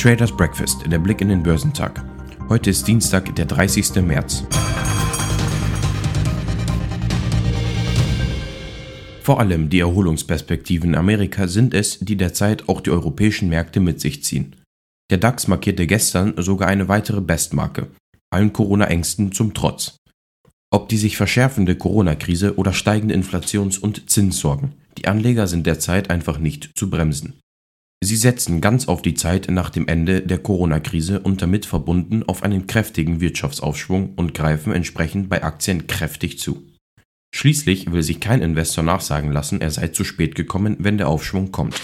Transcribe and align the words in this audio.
Traders 0.00 0.34
Breakfast, 0.34 0.90
der 0.90 0.98
Blick 0.98 1.20
in 1.20 1.28
den 1.28 1.42
Börsentag. 1.42 2.02
Heute 2.48 2.70
ist 2.70 2.88
Dienstag, 2.88 3.36
der 3.36 3.44
30. 3.44 3.96
März. 3.96 4.44
Vor 9.22 9.38
allem 9.38 9.68
die 9.68 9.80
Erholungsperspektiven 9.80 10.94
Amerika 10.94 11.48
sind 11.48 11.74
es, 11.74 11.98
die 11.98 12.16
derzeit 12.16 12.66
auch 12.70 12.80
die 12.80 12.90
europäischen 12.90 13.50
Märkte 13.50 13.80
mit 13.80 14.00
sich 14.00 14.24
ziehen. 14.24 14.56
Der 15.10 15.18
DAX 15.18 15.48
markierte 15.48 15.86
gestern 15.86 16.32
sogar 16.38 16.68
eine 16.68 16.88
weitere 16.88 17.20
Bestmarke, 17.20 17.88
allen 18.30 18.54
Corona-Ängsten 18.54 19.32
zum 19.32 19.52
Trotz. 19.52 19.99
Ob 20.72 20.88
die 20.88 20.98
sich 20.98 21.16
verschärfende 21.16 21.74
Corona-Krise 21.74 22.56
oder 22.56 22.72
steigende 22.72 23.14
Inflations- 23.14 23.78
und 23.78 24.08
Zinssorgen, 24.08 24.72
die 24.98 25.08
Anleger 25.08 25.48
sind 25.48 25.66
derzeit 25.66 26.10
einfach 26.10 26.38
nicht 26.38 26.70
zu 26.76 26.88
bremsen. 26.88 27.40
Sie 28.02 28.16
setzen 28.16 28.60
ganz 28.60 28.86
auf 28.86 29.02
die 29.02 29.14
Zeit 29.14 29.50
nach 29.50 29.68
dem 29.68 29.88
Ende 29.88 30.22
der 30.22 30.38
Corona-Krise 30.38 31.20
und 31.20 31.42
damit 31.42 31.66
verbunden 31.66 32.22
auf 32.22 32.44
einen 32.44 32.66
kräftigen 32.68 33.20
Wirtschaftsaufschwung 33.20 34.14
und 34.14 34.32
greifen 34.32 34.72
entsprechend 34.72 35.28
bei 35.28 35.42
Aktien 35.42 35.86
kräftig 35.86 36.38
zu. 36.38 36.62
Schließlich 37.34 37.92
will 37.92 38.02
sich 38.02 38.20
kein 38.20 38.40
Investor 38.40 38.84
nachsagen 38.84 39.32
lassen, 39.32 39.60
er 39.60 39.70
sei 39.70 39.88
zu 39.88 40.04
spät 40.04 40.34
gekommen, 40.34 40.76
wenn 40.78 40.98
der 40.98 41.08
Aufschwung 41.08 41.52
kommt. 41.52 41.80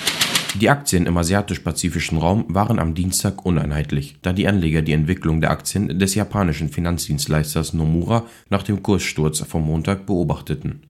Die 0.61 0.71
Aktien 0.71 1.05
im 1.05 1.19
asiatisch-pazifischen 1.19 2.17
Raum 2.17 2.47
waren 2.49 2.79
am 2.79 2.95
Dienstag 2.95 3.45
uneinheitlich, 3.45 4.17
da 4.23 4.33
die 4.33 4.49
Anleger 4.49 4.81
die 4.81 4.93
Entwicklung 4.93 5.43
der 5.43 5.51
Aktien 5.51 5.99
des 5.99 6.15
japanischen 6.15 6.71
Finanzdienstleisters 6.71 7.75
Nomura 7.75 8.27
nach 8.49 8.63
dem 8.63 8.83
Kurssturz 8.83 9.41
vom 9.41 9.67
Montag 9.67 10.07
beobachteten. 10.07 10.87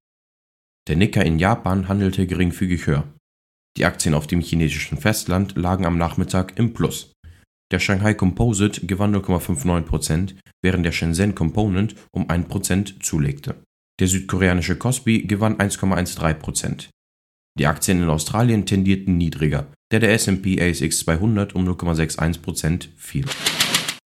Der 0.87 0.95
Nikkei 0.95 1.22
in 1.22 1.41
Japan 1.41 1.89
handelte 1.89 2.28
geringfügig 2.28 2.87
höher. 2.87 3.09
Die 3.77 3.84
Aktien 3.84 4.14
auf 4.14 4.28
dem 4.28 4.41
chinesischen 4.41 4.98
Festland 4.98 5.56
lagen 5.56 5.84
am 5.84 5.98
Nachmittag 5.98 6.56
im 6.59 6.72
Plus. 6.72 7.12
Der 7.72 7.81
Shanghai 7.81 8.14
Composite 8.14 8.87
gewann 8.87 9.17
0,59%, 9.17 10.37
während 10.62 10.87
der 10.87 10.92
Shenzhen 10.92 11.34
Component 11.34 11.97
um 12.12 12.28
1% 12.28 13.00
zulegte. 13.00 13.56
Der 13.98 14.06
südkoreanische 14.06 14.77
Kospi 14.77 15.22
gewann 15.22 15.56
1,13%. 15.56 16.91
Die 17.59 17.67
Aktien 17.67 18.03
in 18.03 18.09
Australien 18.09 18.67
tendierten 18.67 19.17
niedriger, 19.17 19.67
da 19.91 19.99
der 19.99 20.12
S&P 20.12 20.61
ASX 20.61 20.99
200 21.01 21.55
um 21.55 21.67
0,61% 21.67 22.89
fiel. 22.97 23.25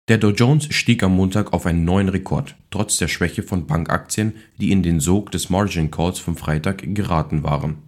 Der 0.09 0.19
Dow 0.19 0.31
Jones 0.31 0.67
stieg 0.75 1.03
am 1.03 1.15
Montag 1.15 1.53
auf 1.53 1.67
einen 1.67 1.85
neuen 1.85 2.09
Rekord, 2.09 2.57
trotz 2.71 2.97
der 2.99 3.09
Schwäche 3.09 3.45
von 3.45 3.67
Bankaktien, 3.67 4.35
die 4.59 4.73
in 4.73 4.83
den 4.83 5.01
Sog 5.01 5.31
des 5.31 5.51
Margin 5.51 5.91
Calls 5.91 6.19
vom 6.19 6.37
Freitag 6.37 6.83
geraten 6.95 7.43
waren. 7.45 7.85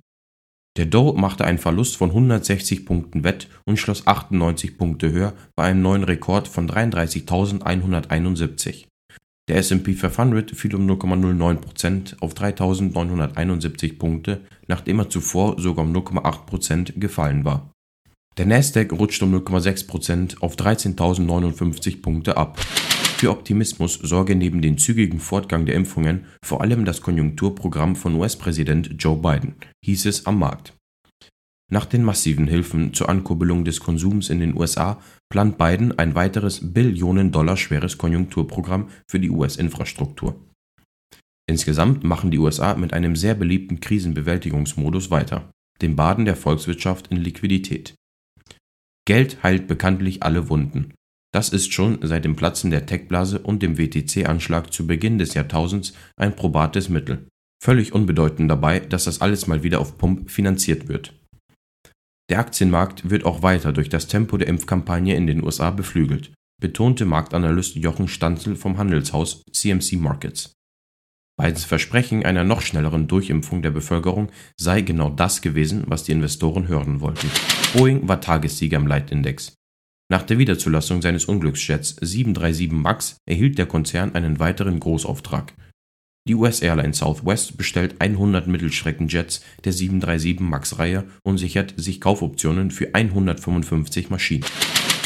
Der 0.78 0.86
Dow 0.86 1.12
machte 1.12 1.45
einen 1.45 1.58
Verlust 1.58 1.97
von 1.97 2.08
160 2.11 2.86
Punkten 2.86 3.25
wett 3.25 3.48
und 3.67 3.78
schloss 3.78 4.06
98 4.06 4.78
Punkte 4.78 5.12
höher 5.12 5.34
bei 5.55 5.64
einem 5.64 5.83
neuen 5.83 6.05
Rekord 6.05 6.48
von 6.48 6.67
33.171. 6.67 8.86
Der 9.53 9.58
S&P 9.58 9.92
500 9.92 10.53
fiel 10.53 10.75
um 10.75 10.89
0,09% 10.89 12.22
auf 12.22 12.33
3.971 12.33 13.98
Punkte, 13.98 14.41
nachdem 14.67 14.98
er 15.00 15.11
zuvor 15.11 15.61
sogar 15.61 15.84
um 15.84 15.95
0,8% 15.95 16.98
gefallen 16.98 17.45
war. 17.45 17.70
Der 18.39 18.47
Nasdaq 18.47 18.95
rutschte 18.95 19.27
um 19.27 19.34
0,6% 19.34 20.41
auf 20.41 20.56
13.059 20.56 22.00
Punkte 22.00 22.39
ab. 22.39 22.58
Für 23.19 23.30
Optimismus 23.30 23.92
sorge 24.03 24.36
neben 24.36 24.62
dem 24.62 24.78
zügigen 24.78 25.20
Fortgang 25.20 25.67
der 25.67 25.75
Impfungen 25.75 26.25
vor 26.42 26.62
allem 26.62 26.86
das 26.86 27.03
Konjunkturprogramm 27.03 27.95
von 27.95 28.14
US-Präsident 28.14 28.95
Joe 28.98 29.19
Biden, 29.19 29.56
hieß 29.84 30.06
es 30.06 30.25
am 30.25 30.39
Markt. 30.39 30.73
Nach 31.72 31.86
den 31.86 32.04
massiven 32.04 32.48
Hilfen 32.48 32.92
zur 32.92 33.08
Ankurbelung 33.08 33.64
des 33.64 33.80
Konsums 33.80 34.28
in 34.28 34.40
den 34.40 34.55
USA 34.55 35.00
plant 35.30 35.56
Biden 35.56 35.98
ein 35.98 36.14
weiteres 36.14 36.74
Billionen-Dollar 36.74 37.56
schweres 37.56 37.96
Konjunkturprogramm 37.96 38.90
für 39.10 39.18
die 39.18 39.30
US-Infrastruktur. 39.30 40.38
Insgesamt 41.48 42.05
machen 42.05 42.30
die 42.30 42.38
USA 42.38 42.74
mit 42.74 42.92
einem 42.92 43.16
sehr 43.16 43.34
beliebten 43.34 43.80
Krisenbewältigungsmodus 43.80 45.11
weiter, 45.11 45.50
dem 45.80 45.96
Baden 45.96 46.27
der 46.27 46.36
Volkswirtschaft 46.36 47.06
in 47.06 47.16
Liquidität. 47.16 47.94
Geld 49.06 49.42
heilt 49.42 49.66
bekanntlich 49.66 50.22
alle 50.22 50.50
Wunden. 50.50 50.92
Das 51.32 51.48
ist 51.48 51.72
schon 51.72 51.98
seit 52.02 52.27
dem 52.27 52.36
Platzen 52.36 52.70
der 52.70 52.84
Tech-Blase 52.84 53.38
und 53.38 53.62
dem 53.62 53.78
WTC-Anschlag 53.78 54.74
zu 54.74 54.86
Beginn 54.86 55.16
des 55.16 55.32
Jahrtausends 55.32 55.94
ein 56.16 56.36
probates 56.36 56.90
Mittel. 56.90 57.28
Völlig 57.64 57.94
unbedeutend 57.94 58.50
dabei, 58.50 58.80
dass 58.80 59.05
das 59.05 59.22
alles 59.22 59.46
mal 59.46 59.62
wieder 59.62 59.80
auf 59.80 59.96
Pump 59.96 60.30
finanziert 60.30 60.88
wird. 60.88 61.14
Der 62.32 62.38
Aktienmarkt 62.38 63.10
wird 63.10 63.26
auch 63.26 63.42
weiter 63.42 63.74
durch 63.74 63.90
das 63.90 64.08
Tempo 64.08 64.38
der 64.38 64.48
Impfkampagne 64.48 65.14
in 65.14 65.26
den 65.26 65.44
USA 65.44 65.70
beflügelt, 65.70 66.32
betonte 66.58 67.04
Marktanalyst 67.04 67.76
Jochen 67.76 68.08
Stanzel 68.08 68.56
vom 68.56 68.78
Handelshaus 68.78 69.44
CMC 69.52 69.96
Markets. 69.96 70.54
Bidens 71.38 71.66
Versprechen 71.66 72.24
einer 72.24 72.42
noch 72.42 72.62
schnelleren 72.62 73.06
Durchimpfung 73.06 73.60
der 73.60 73.70
Bevölkerung 73.70 74.30
sei 74.56 74.80
genau 74.80 75.10
das 75.10 75.42
gewesen, 75.42 75.84
was 75.88 76.04
die 76.04 76.12
Investoren 76.12 76.68
hören 76.68 77.02
wollten. 77.02 77.30
Boeing 77.74 78.08
war 78.08 78.22
Tagessieger 78.22 78.78
im 78.78 78.86
Leitindex. 78.86 79.52
Nach 80.10 80.22
der 80.22 80.38
Wiederzulassung 80.38 81.02
seines 81.02 81.26
Unglücksjets 81.26 81.96
737 82.00 82.72
MAX 82.72 83.18
erhielt 83.28 83.58
der 83.58 83.66
Konzern 83.66 84.14
einen 84.14 84.38
weiteren 84.38 84.80
Großauftrag. 84.80 85.52
Die 86.28 86.36
US-Airline 86.36 86.94
Southwest 86.94 87.56
bestellt 87.56 87.96
100 87.98 88.46
Mittelstreckenjets 88.46 89.44
der 89.64 89.72
737 89.72 90.38
MAX-Reihe 90.38 91.05
und 91.24 91.38
sichert 91.38 91.74
sich 91.77 92.00
Kaufoptionen 92.00 92.70
für 92.70 92.94
155 92.94 94.08
Maschinen. 94.08 94.44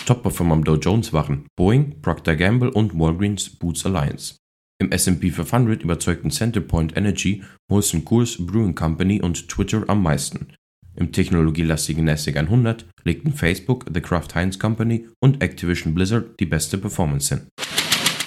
Top-Performer 0.05 0.55
am 0.55 0.65
Dow 0.65 0.77
Jones 0.77 1.15
waren 1.15 1.47
Boeing, 1.57 2.03
Procter 2.03 2.37
Gamble 2.37 2.71
und 2.71 2.99
Walgreens 2.99 3.49
Boots 3.49 3.87
Alliance. 3.87 4.37
Im 4.79 4.93
S&P 4.93 5.31
500 5.31 5.83
überzeugten 5.83 6.31
Centerpoint 6.31 6.95
Energy, 6.99 7.43
Molson 7.71 8.05
Coors 8.05 8.37
Brewing 8.39 8.75
Company 8.75 9.23
und 9.23 9.49
Twitter 9.49 9.85
am 9.89 10.03
meisten. 10.03 10.49
Im 10.97 11.13
technologielastigen 11.13 12.05
NASDAQ 12.05 12.37
100 12.37 12.87
legten 13.05 13.33
Facebook, 13.33 13.87
The 13.93 14.03
Kraft 14.03 14.35
Heinz 14.35 14.59
Company 14.59 15.09
und 15.21 15.43
Activision 15.43 15.95
Blizzard 15.95 16.39
die 16.41 16.47
beste 16.47 16.77
Performance 16.77 17.35
hin. 17.35 17.47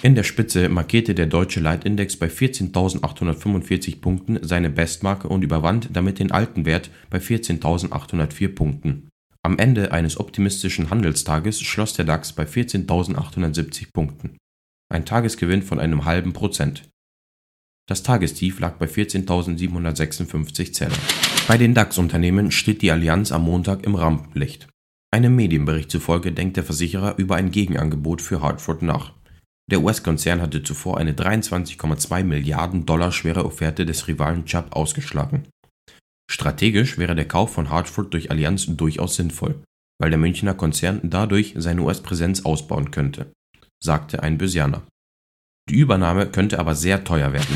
In 0.02 0.16
der 0.16 0.24
Spitze 0.24 0.70
markierte 0.70 1.14
der 1.14 1.26
deutsche 1.26 1.60
Leitindex 1.60 2.16
bei 2.16 2.28
14.845 2.28 4.00
Punkten 4.00 4.40
seine 4.42 4.70
Bestmarke 4.70 5.28
und 5.28 5.44
überwand 5.44 5.90
damit 5.92 6.20
den 6.20 6.32
alten 6.32 6.66
Wert 6.66 6.90
bei 7.10 7.18
14.804 7.18 8.56
Punkten. 8.56 9.10
Am 9.44 9.58
Ende 9.58 9.92
eines 9.92 10.18
optimistischen 10.18 10.90
Handelstages 10.90 11.60
schloss 11.60 11.94
der 11.94 12.06
DAX 12.06 12.32
bei 12.32 12.44
14.870 12.44 13.92
Punkten. 13.92 14.38
Ein 14.90 15.04
Tagesgewinn 15.04 15.64
von 15.64 15.82
einem 15.82 16.06
halben 16.06 16.32
Prozent. 16.32 16.90
Das 17.90 18.02
Tagestief 18.02 18.62
lag 18.62 18.78
bei 18.78 18.86
14.756 18.86 20.72
Zählern. 20.72 21.00
Bei 21.48 21.58
den 21.58 21.74
DAX-Unternehmen 21.74 22.52
steht 22.52 22.82
die 22.82 22.92
Allianz 22.92 23.34
am 23.34 23.44
Montag 23.44 23.86
im 23.86 23.96
Rampenlicht. 23.96 24.70
Einem 25.12 25.36
Medienbericht 25.36 25.92
zufolge 25.92 26.32
denkt 26.32 26.56
der 26.56 26.64
Versicherer 26.64 27.18
über 27.18 27.36
ein 27.36 27.52
Gegenangebot 27.52 28.22
für 28.22 28.42
Hartford 28.42 28.82
nach. 28.82 29.19
Der 29.70 29.82
US-Konzern 29.82 30.42
hatte 30.42 30.64
zuvor 30.64 30.98
eine 30.98 31.14
23,2 31.14 32.24
Milliarden 32.24 32.88
Dollar 32.88 33.12
schwere 33.12 33.46
Offerte 33.46 33.86
des 33.86 34.08
Rivalen 34.08 34.46
Chubb 34.46 34.76
ausgeschlagen. 34.76 35.48
Strategisch 36.30 36.98
wäre 36.98 37.14
der 37.14 37.28
Kauf 37.28 37.54
von 37.54 37.70
Hartford 37.70 38.12
durch 38.14 38.32
Allianz 38.32 38.66
durchaus 38.66 39.16
sinnvoll, 39.16 39.62
weil 40.02 40.10
der 40.10 40.18
Münchner 40.18 40.56
Konzern 40.56 41.02
dadurch 41.04 41.54
seine 41.56 41.82
US-Präsenz 41.82 42.46
ausbauen 42.46 42.90
könnte, 42.90 43.32
sagte 43.84 44.24
ein 44.24 44.40
Börsianer. 44.40 44.82
Die 45.70 45.76
Übernahme 45.76 46.26
könnte 46.26 46.58
aber 46.58 46.74
sehr 46.74 47.04
teuer 47.04 47.32
werden. 47.32 47.56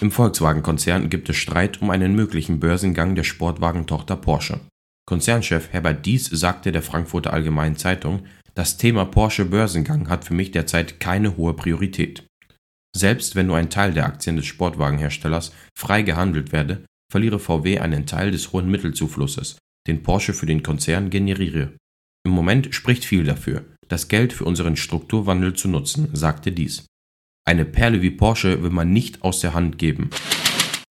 Im 0.00 0.10
Volkswagen-Konzern 0.10 1.10
gibt 1.10 1.28
es 1.28 1.36
Streit 1.36 1.80
um 1.80 1.90
einen 1.90 2.16
möglichen 2.16 2.58
Börsengang 2.58 3.14
der 3.14 3.22
Sportwagentochter 3.22 4.16
Porsche. 4.16 4.58
Konzernchef 5.06 5.72
Herbert 5.72 6.04
Dies 6.06 6.26
sagte 6.26 6.72
der 6.72 6.82
Frankfurter 6.82 7.32
Allgemeinen 7.32 7.76
Zeitung, 7.76 8.24
das 8.54 8.76
Thema 8.76 9.04
Porsche 9.06 9.46
Börsengang 9.46 10.08
hat 10.08 10.24
für 10.24 10.34
mich 10.34 10.50
derzeit 10.50 11.00
keine 11.00 11.36
hohe 11.36 11.54
Priorität. 11.54 12.26
Selbst 12.94 13.34
wenn 13.34 13.46
nur 13.46 13.56
ein 13.56 13.70
Teil 13.70 13.94
der 13.94 14.04
Aktien 14.04 14.36
des 14.36 14.46
Sportwagenherstellers 14.46 15.52
frei 15.74 16.02
gehandelt 16.02 16.52
werde, 16.52 16.84
verliere 17.10 17.38
VW 17.38 17.78
einen 17.78 18.06
Teil 18.06 18.30
des 18.30 18.52
hohen 18.52 18.70
Mittelzuflusses, 18.70 19.56
den 19.86 20.02
Porsche 20.02 20.34
für 20.34 20.46
den 20.46 20.62
Konzern 20.62 21.08
generiere. 21.08 21.72
Im 22.24 22.32
Moment 22.32 22.74
spricht 22.74 23.04
viel 23.04 23.24
dafür, 23.24 23.64
das 23.88 24.08
Geld 24.08 24.32
für 24.32 24.44
unseren 24.44 24.76
Strukturwandel 24.76 25.54
zu 25.54 25.68
nutzen, 25.68 26.08
sagte 26.12 26.52
dies. 26.52 26.86
Eine 27.44 27.64
Perle 27.64 28.02
wie 28.02 28.10
Porsche 28.10 28.62
will 28.62 28.70
man 28.70 28.92
nicht 28.92 29.22
aus 29.22 29.40
der 29.40 29.54
Hand 29.54 29.78
geben. 29.78 30.10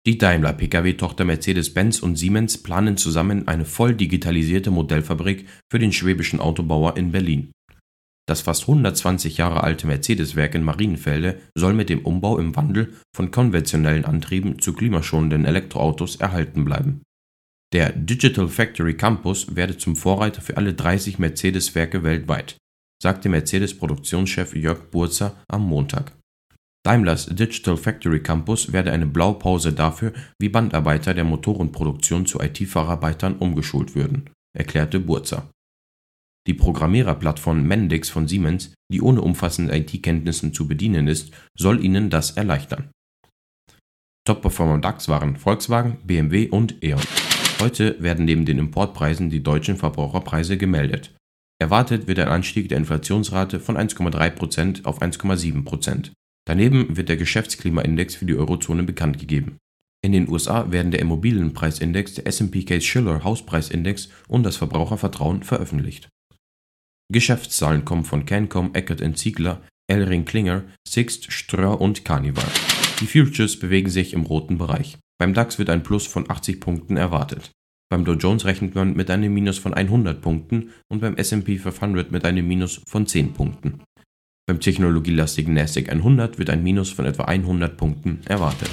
Die 0.08 0.16
Daimler-Pkw-Tochter 0.16 1.26
Mercedes-Benz 1.26 2.00
und 2.00 2.16
Siemens 2.16 2.56
planen 2.56 2.96
zusammen 2.96 3.46
eine 3.46 3.66
voll 3.66 3.94
digitalisierte 3.94 4.70
Modellfabrik 4.70 5.46
für 5.70 5.78
den 5.78 5.92
schwäbischen 5.92 6.40
Autobauer 6.40 6.96
in 6.96 7.12
Berlin. 7.12 7.52
Das 8.26 8.40
fast 8.40 8.62
120 8.62 9.36
Jahre 9.36 9.62
alte 9.64 9.86
Mercedes-Werk 9.86 10.54
in 10.54 10.62
Marienfelde 10.62 11.38
soll 11.54 11.74
mit 11.74 11.90
dem 11.90 12.06
Umbau 12.06 12.38
im 12.38 12.56
Wandel 12.56 12.94
von 13.14 13.30
konventionellen 13.30 14.06
Antrieben 14.06 14.58
zu 14.60 14.72
klimaschonenden 14.72 15.44
Elektroautos 15.44 16.16
erhalten 16.16 16.64
bleiben. 16.64 17.02
Der 17.74 17.92
Digital 17.92 18.48
Factory 18.48 18.94
Campus 18.94 19.56
werde 19.56 19.76
zum 19.76 19.94
Vorreiter 19.94 20.40
für 20.40 20.56
alle 20.56 20.72
30 20.72 21.18
Mercedes-Werke 21.18 22.02
weltweit, 22.02 22.56
sagte 23.02 23.28
Mercedes-Produktionschef 23.28 24.56
Jörg 24.56 24.90
Burzer 24.90 25.36
am 25.48 25.66
Montag. 25.68 26.17
Daimlers 26.88 27.26
Digital 27.26 27.76
Factory 27.76 28.22
Campus 28.22 28.72
werde 28.72 28.92
eine 28.92 29.04
Blaupause 29.04 29.74
dafür, 29.74 30.14
wie 30.38 30.48
Bandarbeiter 30.48 31.12
der 31.12 31.24
Motorenproduktion 31.24 32.24
zu 32.24 32.40
IT-Facharbeitern 32.40 33.36
umgeschult 33.36 33.94
würden, 33.94 34.30
erklärte 34.56 34.98
Burzer. 34.98 35.50
Die 36.46 36.54
Programmiererplattform 36.54 37.62
Mendix 37.62 38.08
von 38.08 38.26
Siemens, 38.26 38.72
die 38.90 39.02
ohne 39.02 39.20
umfassende 39.20 39.76
IT-Kenntnissen 39.76 40.54
zu 40.54 40.66
bedienen 40.66 41.08
ist, 41.08 41.30
soll 41.58 41.84
ihnen 41.84 42.08
das 42.08 42.30
erleichtern. 42.30 42.90
Top-Performer 44.26 44.78
DAX 44.78 45.10
waren 45.10 45.36
Volkswagen, 45.36 45.98
BMW 46.06 46.48
und 46.48 46.82
E.ON. 46.82 47.02
Heute 47.60 48.02
werden 48.02 48.24
neben 48.24 48.46
den 48.46 48.58
Importpreisen 48.58 49.28
die 49.28 49.42
deutschen 49.42 49.76
Verbraucherpreise 49.76 50.56
gemeldet. 50.56 51.14
Erwartet 51.60 52.06
wird 52.06 52.18
ein 52.18 52.28
Anstieg 52.28 52.70
der 52.70 52.78
Inflationsrate 52.78 53.60
von 53.60 53.76
1,3% 53.76 54.86
auf 54.86 55.02
1,7%. 55.02 56.12
Daneben 56.48 56.96
wird 56.96 57.10
der 57.10 57.18
Geschäftsklimaindex 57.18 58.14
für 58.14 58.24
die 58.24 58.34
Eurozone 58.34 58.82
bekannt 58.82 59.18
gegeben. 59.18 59.58
In 60.02 60.12
den 60.12 60.30
USA 60.30 60.72
werden 60.72 60.90
der 60.90 61.00
Immobilienpreisindex, 61.00 62.14
der 62.14 62.26
S&P 62.26 62.62
Case 62.62 62.86
Shiller 62.86 63.22
Hauspreisindex 63.22 64.08
und 64.28 64.44
das 64.44 64.56
Verbrauchervertrauen 64.56 65.42
veröffentlicht. 65.42 66.08
Geschäftszahlen 67.12 67.84
kommen 67.84 68.04
von 68.04 68.24
Cancom, 68.24 68.74
Eckert 68.74 69.02
Ziegler, 69.18 69.60
Elring 69.90 70.24
Klinger, 70.24 70.64
Sixt, 70.88 71.30
Ströer 71.30 71.82
und 71.82 72.06
Carnival. 72.06 72.48
Die 73.00 73.06
Futures 73.06 73.58
bewegen 73.58 73.90
sich 73.90 74.14
im 74.14 74.22
roten 74.22 74.56
Bereich. 74.56 74.96
Beim 75.18 75.34
DAX 75.34 75.58
wird 75.58 75.68
ein 75.68 75.82
Plus 75.82 76.06
von 76.06 76.30
80 76.30 76.60
Punkten 76.60 76.96
erwartet. 76.96 77.50
Beim 77.90 78.06
Dow 78.06 78.14
Jones 78.14 78.46
rechnet 78.46 78.74
man 78.74 78.94
mit 78.94 79.10
einem 79.10 79.34
Minus 79.34 79.58
von 79.58 79.74
100 79.74 80.22
Punkten 80.22 80.70
und 80.88 81.00
beim 81.00 81.16
S&P 81.16 81.58
500 81.58 82.10
mit 82.10 82.24
einem 82.24 82.48
Minus 82.48 82.80
von 82.86 83.06
10 83.06 83.34
Punkten. 83.34 83.82
Beim 84.48 84.60
technologielastigen 84.60 85.52
Nasdaq 85.52 85.90
100 85.90 86.38
wird 86.38 86.48
ein 86.48 86.62
Minus 86.62 86.90
von 86.90 87.04
etwa 87.04 87.24
100 87.24 87.76
Punkten 87.76 88.20
erwartet. 88.24 88.70